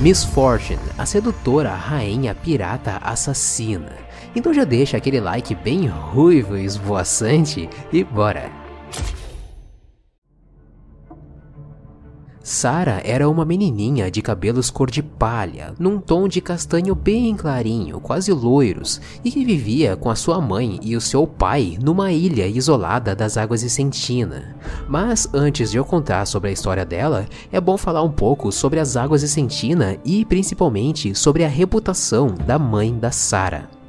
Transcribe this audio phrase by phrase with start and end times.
[0.00, 3.92] Miss Fortune, a sedutora rainha pirata assassina.
[4.34, 8.59] Então já deixa aquele like bem ruivo e esvoaçante e bora!
[12.42, 18.00] Sara era uma menininha de cabelos cor de palha, num tom de castanho bem clarinho,
[18.00, 22.46] quase loiros, e que vivia com a sua mãe e o seu pai numa ilha
[22.46, 24.56] isolada das águas de Sentina.
[24.88, 28.80] Mas antes de eu contar sobre a história dela, é bom falar um pouco sobre
[28.80, 33.79] as águas de Sentina e principalmente sobre a reputação da mãe da Sara.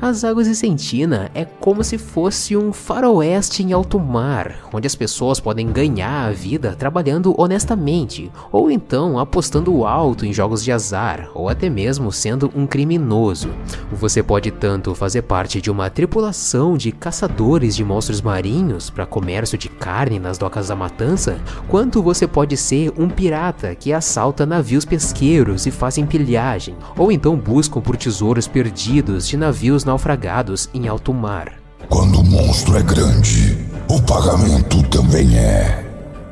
[0.00, 4.94] As águas de Sentina é como se fosse um faroeste em alto mar, onde as
[4.94, 11.30] pessoas podem ganhar a vida trabalhando honestamente, ou então apostando alto em jogos de azar,
[11.34, 13.50] ou até mesmo sendo um criminoso.
[13.92, 19.58] Você pode tanto fazer parte de uma tripulação de caçadores de monstros marinhos para comércio
[19.58, 24.84] de carne nas docas da matança, quanto você pode ser um pirata que assalta navios
[24.84, 30.86] pesqueiros e faz empilhagem, ou então buscam por tesouros perdidos de navios navios naufragados em
[30.86, 31.54] alto mar.
[31.88, 33.58] Quando o monstro é grande,
[33.88, 35.82] o pagamento também é.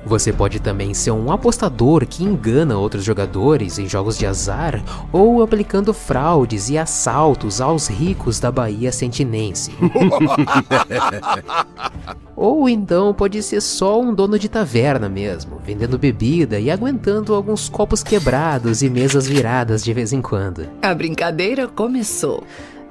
[0.04, 4.82] Você pode também ser um apostador que engana outros jogadores em jogos de azar
[5.12, 9.72] ou aplicando fraudes e assaltos aos ricos da Bahia Sentinense.
[12.36, 17.68] ou então pode ser só um dono de taverna mesmo, vendendo bebida e aguentando alguns
[17.68, 20.68] copos quebrados e mesas viradas de vez em quando.
[20.82, 22.42] A brincadeira começou.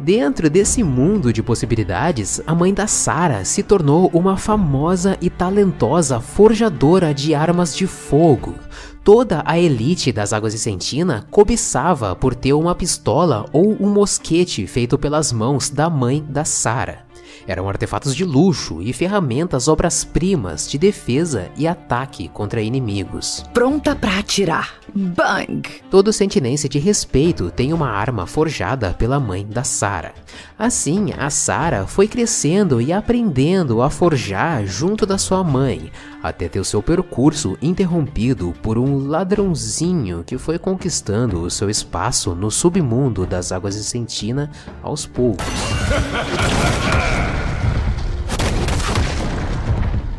[0.03, 6.19] Dentro desse mundo de possibilidades, a mãe da Sara se tornou uma famosa e talentosa
[6.19, 8.55] forjadora de armas de fogo.
[9.03, 14.65] Toda a elite das Águas de Sentina cobiçava por ter uma pistola ou um mosquete
[14.65, 17.10] feito pelas mãos da mãe da Sara.
[17.47, 23.43] Eram artefatos de luxo e ferramentas obras-primas de defesa e ataque contra inimigos.
[23.53, 24.75] Pronta para atirar.
[24.93, 25.61] Bang!
[25.89, 30.13] Todo sentinense de respeito tem uma arma forjada pela mãe da Sara.
[30.57, 35.91] Assim, a Sara foi crescendo e aprendendo a forjar junto da sua mãe,
[36.21, 42.35] até ter o seu percurso interrompido por um ladrãozinho que foi conquistando o seu espaço
[42.35, 44.51] no submundo das águas de Sentina
[44.83, 45.45] aos poucos.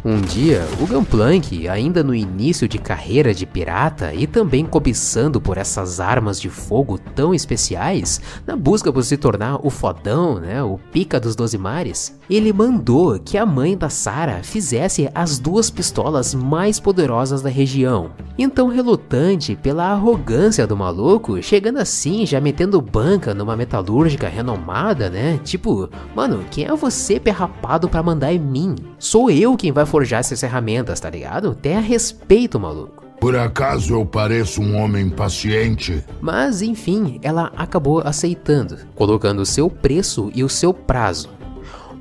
[0.04, 5.56] Um dia, o Gunplank, ainda no início de carreira de pirata e também cobiçando por
[5.56, 10.76] essas armas de fogo tão especiais, na busca por se tornar o fodão, né, o
[10.90, 16.34] pica dos doze mares, ele mandou que a mãe da Sara fizesse as duas pistolas
[16.34, 18.10] mais poderosas da região.
[18.36, 25.38] Então, relutante pela arrogância do maluco, chegando assim, já metendo banca numa metalúrgica renomada, né?
[25.44, 28.74] Tipo, mano, quem é você perrapado para mandar em mim?
[28.98, 31.54] Sou eu quem vai forjar essas ferramentas, tá ligado?
[31.54, 33.04] Tenha respeito, maluco.
[33.20, 36.03] Por acaso eu pareço um homem paciente?
[36.19, 41.28] Mas enfim, ela acabou aceitando, colocando seu preço e o seu prazo.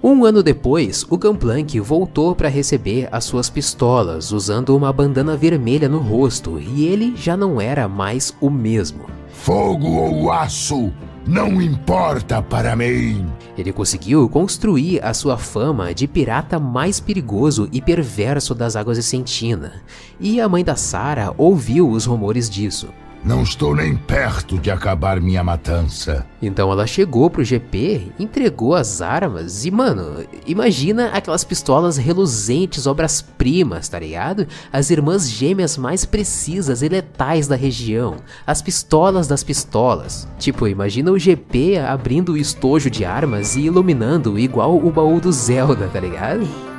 [0.02, 5.90] Um ano depois, o Gangplank voltou para receber as suas pistolas, usando uma bandana vermelha
[5.90, 9.06] no rosto, e ele já não era mais o mesmo.
[9.34, 10.92] Fogo ou aço,
[11.26, 13.26] não importa para mim.
[13.58, 19.04] Ele conseguiu construir a sua fama de pirata mais perigoso e perverso das águas de
[19.04, 19.82] Sentina,
[20.20, 22.90] e a mãe da Sara ouviu os rumores disso.
[23.24, 26.26] Não estou nem perto de acabar minha matança.
[26.42, 33.88] Então ela chegou pro GP, entregou as armas e, mano, imagina aquelas pistolas reluzentes, obras-primas,
[33.88, 34.48] tá ligado?
[34.74, 38.16] As irmãs gêmeas mais precisas e letais da região.
[38.46, 40.28] As pistolas das pistolas.
[40.40, 45.32] Tipo, imagina o GP abrindo o estojo de armas e iluminando igual o baú do
[45.32, 46.71] Zelda, tá ligado?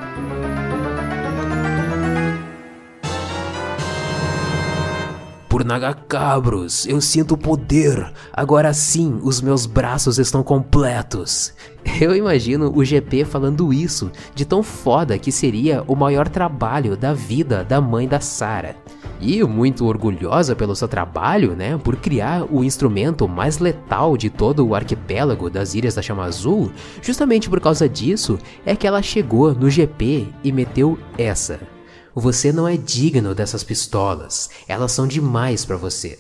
[5.63, 8.13] Por Nagacabros, eu sinto poder.
[8.33, 11.55] Agora sim, os meus braços estão completos.
[12.01, 17.15] Eu imagino o GP falando isso, de tão foda que seria o maior trabalho da
[17.15, 18.75] vida da mãe da Sara.
[19.21, 24.67] E muito orgulhosa pelo seu trabalho, né, por criar o instrumento mais letal de todo
[24.67, 29.55] o arquipélago das Ilhas da Chama Azul, justamente por causa disso é que ela chegou
[29.55, 31.72] no GP e meteu essa.
[32.15, 34.51] Você não é digno dessas pistolas.
[34.69, 36.19] Elas são demais para você.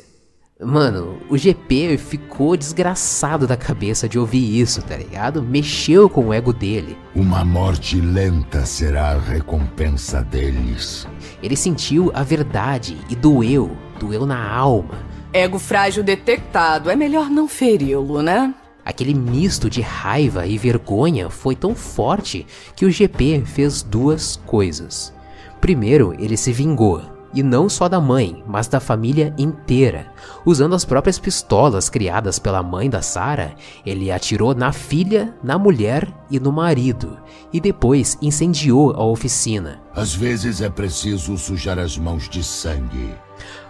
[0.59, 5.43] Mano, o GP ficou desgraçado da cabeça de ouvir isso, tá ligado?
[5.43, 6.97] Mexeu com o ego dele.
[7.15, 11.06] Uma morte lenta será a recompensa deles.
[11.43, 15.05] Ele sentiu a verdade e doeu, doeu na alma.
[15.33, 18.55] Ego frágil detectado, é melhor não feri-lo, né?
[18.85, 22.47] Aquele misto de raiva e vergonha foi tão forte
[22.77, 25.12] que o GP fez duas coisas.
[25.62, 27.00] Primeiro, ele se vingou.
[27.35, 30.09] e não só da mãe, mas da família inteira.
[30.44, 33.55] Usando as próprias pistolas criadas pela mãe da Sarah,
[33.87, 37.17] ele atirou na filha, na mulher e no marido,
[37.50, 39.81] e depois incendiou a oficina.
[39.94, 43.15] Às vezes é preciso sujar as mãos de sangue.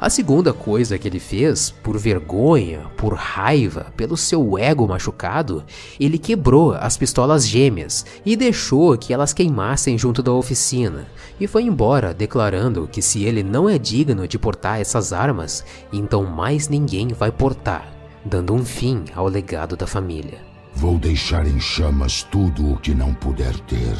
[0.01, 5.65] A segunda coisa que ele fez, por vergonha, por raiva, pelo seu ego machucado,
[5.99, 11.07] ele quebrou as pistolas gêmeas e deixou que elas queimassem junto da oficina,
[11.39, 16.25] e foi embora declarando que se ele não é digno de portar essas armas, então
[16.25, 17.93] mais ninguém vai portar,
[18.25, 20.39] dando um fim ao legado da família.
[20.75, 23.97] Vou deixar em chamas tudo o que não puder ter.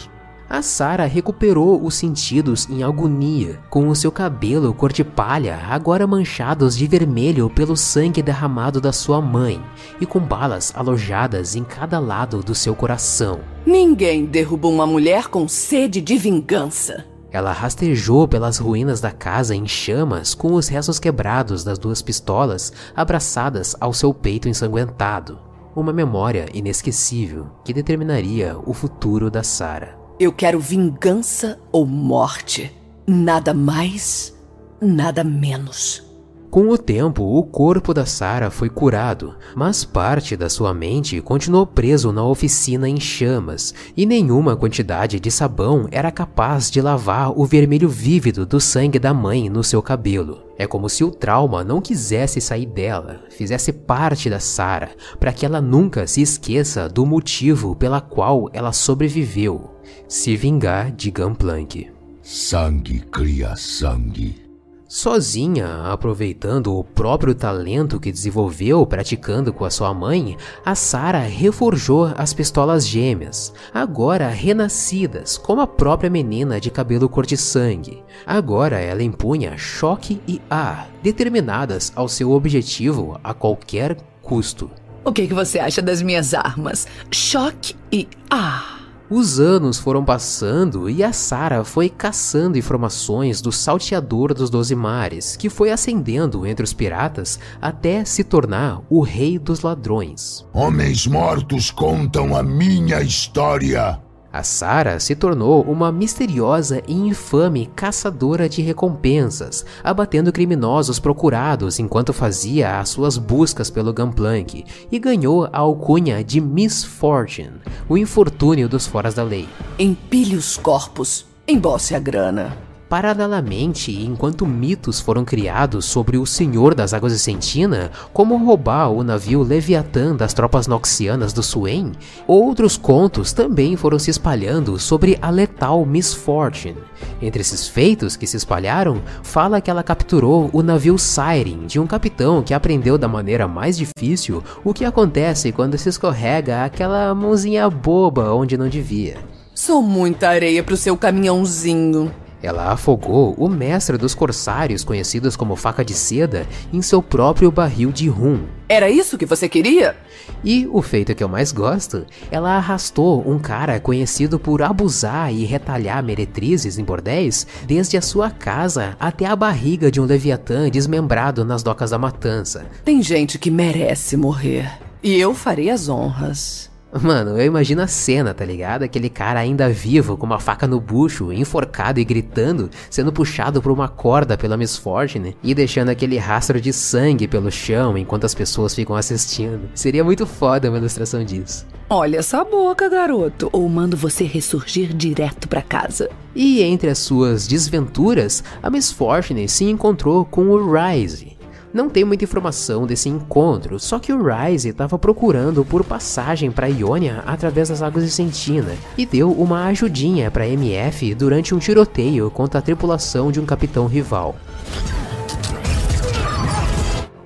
[0.53, 6.07] A Sarah recuperou os sentidos em agonia, com o seu cabelo cor de palha agora
[6.07, 9.65] manchados de vermelho pelo sangue derramado da sua mãe
[9.99, 13.41] e com balas alojadas em cada lado do seu coração.
[13.65, 17.07] Ninguém derruba uma mulher com sede de vingança.
[17.31, 22.75] Ela rastejou pelas ruínas da casa em chamas com os restos quebrados das duas pistolas
[22.95, 25.39] abraçadas ao seu peito ensanguentado.
[25.75, 30.02] Uma memória inesquecível que determinaria o futuro da Sarah.
[30.21, 32.73] Eu quero vingança ou morte.
[33.07, 34.35] Nada mais,
[34.81, 36.12] nada menos.
[36.53, 41.67] Com o tempo, o corpo da Sarah foi curado, mas parte da sua mente continuou
[41.67, 47.47] preso na oficina em chamas, e nenhuma quantidade de sabão era capaz de lavar o
[47.47, 50.43] vermelho vívido do sangue da mãe no seu cabelo.
[50.59, 55.47] É como se o trauma não quisesse sair dela, fizesse parte da Sarah, para que
[55.47, 59.71] ela nunca se esqueça do motivo pela qual ela sobreviveu.
[60.07, 61.91] Se vingar de Gunplank.
[62.23, 64.52] Sangue cria sangue.
[64.95, 72.13] Sozinha, aproveitando o próprio talento que desenvolveu praticando com a sua mãe, a Sarah reforjou
[72.15, 78.05] as pistolas gêmeas, agora renascidas como a própria menina de cabelo cor de sangue.
[78.27, 84.71] Agora ela empunha choque e ar, determinadas ao seu objetivo a qualquer custo.
[85.03, 86.87] O que, que você acha das minhas armas?
[87.11, 88.82] Choque e ah!
[89.15, 95.37] Os anos foram passando e a Sarah foi caçando informações do salteador dos Doze Mares,
[95.37, 100.47] que foi ascendendo entre os piratas até se tornar o rei dos ladrões.
[100.51, 104.01] Homens mortos contam a minha história.
[104.33, 112.15] A Sarah se tornou uma misteriosa e infame caçadora de recompensas, abatendo criminosos procurados enquanto
[112.15, 118.71] fazia as suas buscas pelo Gunplank, e ganhou a alcunha de Miss Fortune, o infortúnio
[118.71, 119.47] dos foras da lei.
[119.79, 122.72] Empilhe os corpos, embolse a grana.
[122.93, 129.03] Paralelamente, enquanto mitos foram criados sobre o Senhor das Águas de Sentina, como roubar o
[129.03, 131.93] navio Leviatã das tropas noxianas do Swain,
[132.27, 136.77] outros contos também foram se espalhando sobre a letal Miss Fortune.
[137.23, 141.87] Entre esses feitos que se espalharam, fala que ela capturou o navio Siren de um
[141.87, 147.71] capitão que aprendeu da maneira mais difícil o que acontece quando se escorrega aquela mãozinha
[147.71, 149.17] boba onde não devia.
[149.55, 152.13] Sou muita areia pro seu caminhãozinho.
[152.43, 157.93] Ela afogou o mestre dos corsários, conhecidos como Faca de Seda, em seu próprio barril
[157.93, 158.41] de rum.
[158.69, 159.95] Era isso que você queria?
[160.43, 165.45] E o feito que eu mais gosto, ela arrastou um cara conhecido por abusar e
[165.45, 171.45] retalhar meretrizes em bordéis desde a sua casa até a barriga de um leviatã desmembrado
[171.45, 172.67] nas docas da matança.
[172.85, 174.73] Tem gente que merece morrer.
[175.03, 176.72] E eu farei as honras.
[177.01, 178.83] Mano, eu imagino a cena, tá ligado?
[178.83, 183.73] Aquele cara ainda vivo, com uma faca no bucho, enforcado e gritando, sendo puxado por
[183.73, 188.35] uma corda pela Miss Fortune e deixando aquele rastro de sangue pelo chão enquanto as
[188.35, 189.71] pessoas ficam assistindo.
[189.75, 191.67] Seria muito foda uma ilustração disso.
[191.89, 196.09] Olha essa boca, garoto, ou mando você ressurgir direto pra casa.
[196.35, 201.32] E entre as suas desventuras, a Miss Fortune se encontrou com o Rise,
[201.73, 206.67] não tem muita informação desse encontro, só que o Rise estava procurando por passagem para
[206.67, 212.31] Ionia através das águas de Sentina e deu uma ajudinha para MF durante um tiroteio
[212.31, 214.37] contra a tripulação de um capitão rival.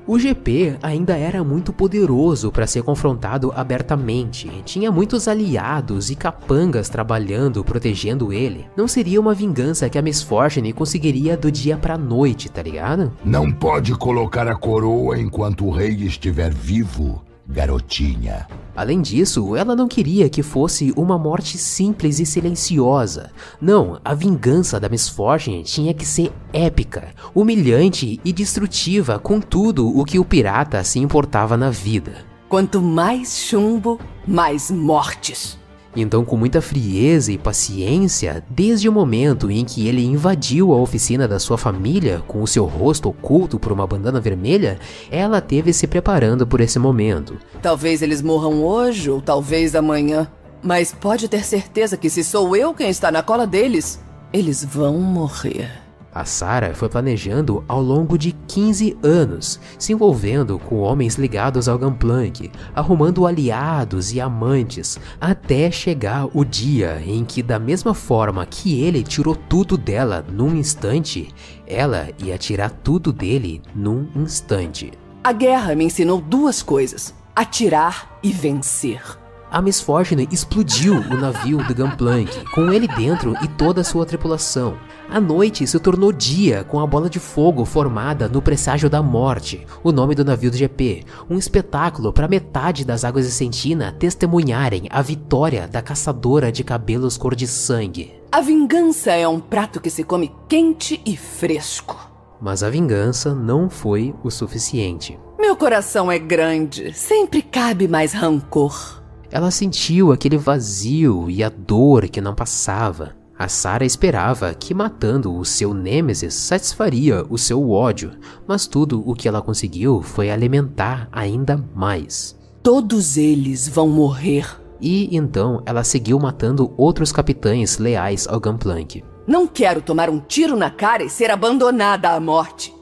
[0.08, 4.48] O GP ainda era muito poderoso para ser confrontado abertamente.
[4.64, 8.66] Tinha muitos aliados e capangas trabalhando, protegendo ele.
[8.76, 13.12] Não seria uma vingança que a Miss Fortune conseguiria do dia pra noite, tá ligado?
[13.24, 18.46] Não pode colocar a coroa enquanto o rei estiver vivo garotinha.
[18.74, 23.30] Além disso, ela não queria que fosse uma morte simples e silenciosa.
[23.60, 29.88] Não, a vingança da Miss Fortune tinha que ser épica, humilhante e destrutiva com tudo
[29.88, 32.26] o que o pirata se importava na vida.
[32.48, 35.58] Quanto mais chumbo, mais mortes.
[35.96, 41.26] Então, com muita frieza e paciência, desde o momento em que ele invadiu a oficina
[41.26, 44.78] da sua família com o seu rosto oculto por uma bandana vermelha,
[45.10, 47.38] ela teve se preparando por esse momento.
[47.62, 50.28] Talvez eles morram hoje ou talvez amanhã.
[50.62, 54.00] Mas pode ter certeza que se sou eu quem está na cola deles,
[54.32, 55.85] eles vão morrer.
[56.16, 61.78] A Sarah foi planejando ao longo de 15 anos, se envolvendo com homens ligados ao
[61.78, 68.80] Gunplank, arrumando aliados e amantes, até chegar o dia em que, da mesma forma que
[68.80, 71.28] ele tirou tudo dela num instante,
[71.66, 74.92] ela ia tirar tudo dele num instante.
[75.22, 79.02] A guerra me ensinou duas coisas: atirar e vencer.
[79.48, 84.04] A Miss Fortune explodiu o navio do Gunplank, com ele dentro e toda a sua
[84.04, 84.76] tripulação.
[85.08, 89.64] A noite se tornou dia com a bola de fogo formada no presságio da morte,
[89.84, 94.88] o nome do navio do GP, um espetáculo para metade das águas de Sentina testemunharem
[94.90, 98.14] a vitória da caçadora de cabelos cor de sangue.
[98.32, 102.10] A vingança é um prato que se come quente e fresco.
[102.40, 105.18] Mas a vingança não foi o suficiente.
[105.38, 109.05] Meu coração é grande, sempre cabe mais rancor.
[109.36, 113.14] Ela sentiu aquele vazio e a dor que não passava.
[113.38, 118.12] A Sarah esperava que matando o seu Nêmesis satisfaria o seu ódio,
[118.48, 122.34] mas tudo o que ela conseguiu foi alimentar ainda mais.
[122.62, 124.58] Todos eles vão morrer.
[124.80, 129.04] E então ela seguiu matando outros capitães leais ao Gunplank.
[129.26, 132.74] Não quero tomar um tiro na cara e ser abandonada à morte.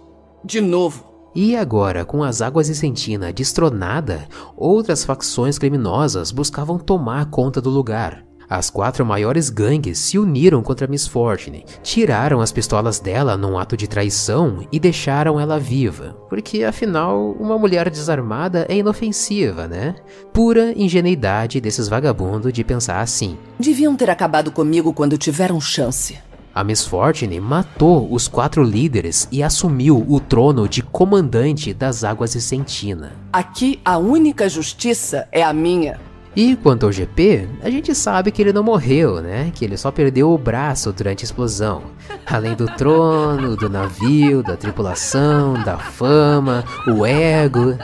[0.45, 1.14] De novo.
[1.35, 7.71] E agora, com as águas de Sentina destronada, outras facções criminosas buscavam tomar conta do
[7.71, 8.25] lugar.
[8.49, 13.77] As quatro maiores gangues se uniram contra Miss Fortune, tiraram as pistolas dela num ato
[13.77, 19.97] de traição e deixaram ela viva, porque afinal uma mulher desarmada é inofensiva, né?
[20.33, 23.39] Pura ingenuidade desses vagabundos de pensar assim.
[23.59, 26.19] Deviam ter acabado comigo quando tiveram chance.
[26.55, 32.33] A Miss Fortune matou os quatro líderes e assumiu o trono de comandante das Águas
[32.33, 33.13] de Sentina.
[33.33, 35.99] Aqui a única justiça é a minha.
[36.37, 39.51] E quanto ao GP, a gente sabe que ele não morreu, né?
[39.53, 41.83] Que ele só perdeu o braço durante a explosão.
[42.27, 47.77] Além do trono, do navio, da tripulação, da fama, o ego.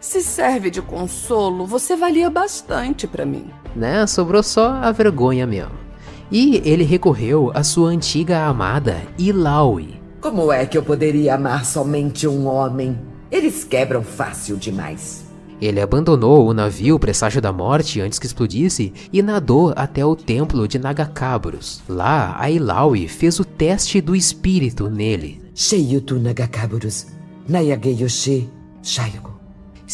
[0.00, 3.50] Se serve de consolo, você valia bastante para mim.
[3.74, 4.06] Né?
[4.06, 5.83] Sobrou só a vergonha mesmo.
[6.30, 10.00] E ele recorreu à sua antiga amada, Ilaui.
[10.20, 12.98] Como é que eu poderia amar somente um homem?
[13.30, 15.24] Eles quebram fácil demais.
[15.60, 20.66] Ele abandonou o navio Presságio da Morte antes que explodisse e nadou até o templo
[20.66, 21.82] de Nagakabros.
[21.88, 25.40] Lá, a Ilaui fez o teste do espírito nele.
[25.54, 27.06] Sheyutu Nagakabros,
[27.48, 28.48] Nayageyoshi,
[28.82, 29.33] Shaigo.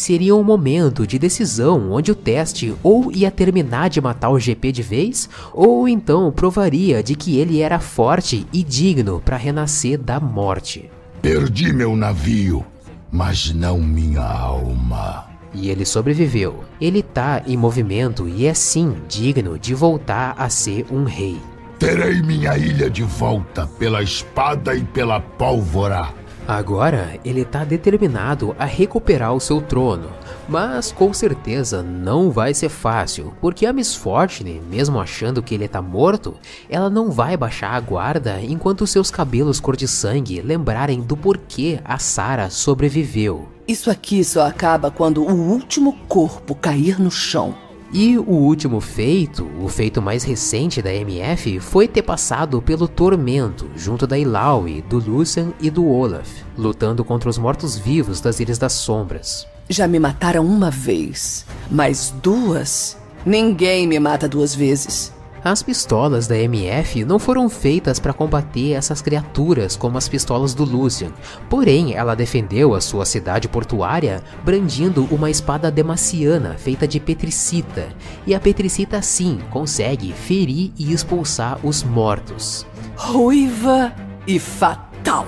[0.01, 4.71] Seria um momento de decisão onde o teste ou ia terminar de matar o GP
[4.71, 10.19] de vez, ou então provaria de que ele era forte e digno para renascer da
[10.19, 10.89] morte.
[11.21, 12.65] Perdi meu navio,
[13.11, 15.27] mas não minha alma.
[15.53, 16.63] E ele sobreviveu.
[16.81, 21.37] Ele tá em movimento e é sim digno de voltar a ser um rei.
[21.77, 26.20] Terei minha ilha de volta pela espada e pela pólvora.
[26.47, 30.09] Agora ele tá determinado a recuperar o seu trono,
[30.49, 35.67] mas com certeza não vai ser fácil, porque a Miss Fortune, mesmo achando que ele
[35.67, 36.35] tá morto,
[36.67, 41.79] ela não vai baixar a guarda enquanto seus cabelos cor de sangue lembrarem do porquê
[41.85, 43.47] a Sarah sobreviveu.
[43.67, 47.55] Isso aqui só acaba quando o último corpo cair no chão.
[47.93, 53.69] E o último feito, o feito mais recente da MF, foi ter passado pelo Tormento,
[53.75, 58.71] junto da Ilaui, do Lucian e do Olaf, lutando contra os mortos-vivos das Ilhas das
[58.71, 59.45] Sombras.
[59.69, 62.97] Já me mataram uma vez, mas duas?
[63.25, 65.13] Ninguém me mata duas vezes.
[65.43, 70.63] As pistolas da MF não foram feitas para combater essas criaturas como as pistolas do
[70.63, 71.11] Lucian,
[71.49, 77.89] porém ela defendeu a sua cidade portuária brandindo uma espada demaciana feita de petricita,
[78.25, 82.67] e a petricita sim consegue ferir e expulsar os mortos.
[82.95, 83.91] Ruiva
[84.27, 85.25] e fatal.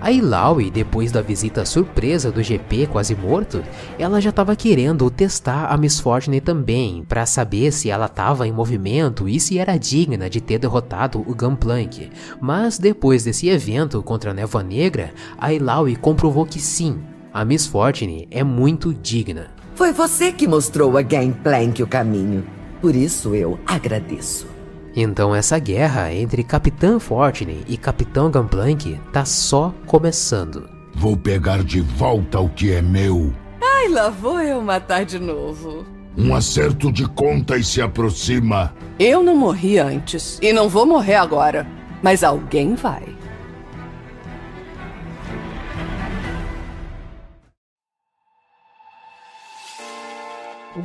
[0.00, 3.62] A Ilaui, depois da visita surpresa do GP quase morto,
[3.98, 8.52] ela já estava querendo testar a Miss Fortune também, para saber se ela estava em
[8.52, 12.10] movimento e se era digna de ter derrotado o Gunplank.
[12.40, 17.00] Mas depois desse evento contra a Névoa Negra, a Ilaui comprovou que sim,
[17.32, 19.48] a Miss Fortune é muito digna.
[19.74, 22.44] Foi você que mostrou a Gangplank o caminho.
[22.80, 24.53] Por isso eu agradeço.
[24.96, 30.68] Então essa guerra entre Capitã Fortune e Capitão Gunplank tá só começando.
[30.94, 33.32] Vou pegar de volta o que é meu.
[33.60, 35.84] Ai, lá vou eu matar de novo.
[36.16, 38.72] Um acerto de contas se aproxima.
[38.98, 41.66] Eu não morri antes e não vou morrer agora,
[42.00, 43.02] mas alguém vai.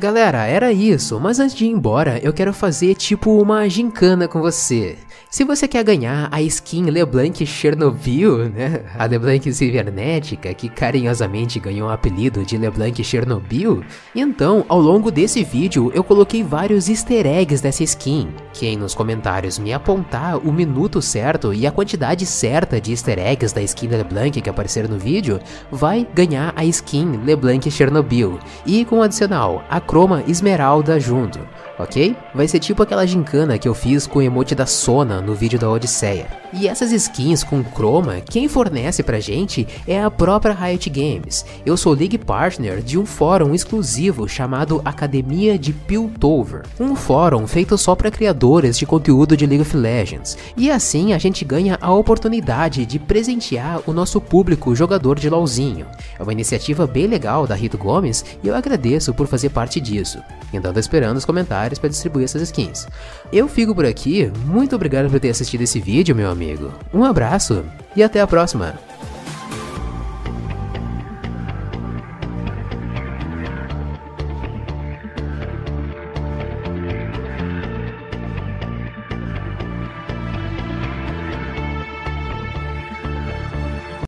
[0.00, 4.40] Galera, era isso, mas antes de ir embora, eu quero fazer tipo uma gincana com
[4.40, 4.96] você.
[5.28, 8.80] Se você quer ganhar a skin LeBlanc Chernobyl, né?
[8.98, 15.44] A LeBlanc cibernética, que carinhosamente ganhou o apelido de LeBlanc Chernobyl, então, ao longo desse
[15.44, 18.30] vídeo, eu coloquei vários easter eggs dessa skin.
[18.52, 23.54] Quem nos comentários me apontar o minuto certo e a quantidade certa de easter eggs
[23.54, 25.38] da skin LeBlanc que apareceram no vídeo,
[25.70, 28.38] vai ganhar a skin LeBlanc Chernobyl.
[28.66, 31.40] E com adicional, a croma esmeralda junto
[31.82, 32.16] ok?
[32.34, 35.58] Vai ser tipo aquela gincana que eu fiz com o emote da Sona no vídeo
[35.58, 36.26] da Odisseia.
[36.52, 41.44] E essas skins com chroma, quem fornece pra gente é a própria Riot Games.
[41.64, 47.78] Eu sou League Partner de um fórum exclusivo chamado Academia de Piltover, um fórum feito
[47.78, 50.36] só para criadores de conteúdo de League of Legends.
[50.56, 55.86] E assim a gente ganha a oportunidade de presentear o nosso público jogador de LoLzinho.
[56.18, 60.22] É uma iniciativa bem legal da Rito Gomes e eu agradeço por fazer parte disso.
[60.52, 62.86] Então tô esperando os comentários para distribuir essas skins.
[63.32, 66.72] Eu fico por aqui, muito obrigado por ter assistido esse vídeo, meu amigo.
[66.92, 68.89] Um abraço e até a próxima!